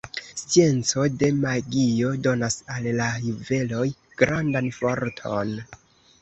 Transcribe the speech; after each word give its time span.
Scienco 0.37 1.03
de 1.23 1.27
magio 1.41 2.13
donas 2.27 2.57
al 2.77 2.87
la 3.01 3.11
juveloj 3.27 3.83
grandan 4.23 4.73
forton. 4.81 5.55